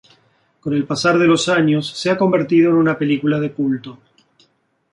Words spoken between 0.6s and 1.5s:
Con el pasar de los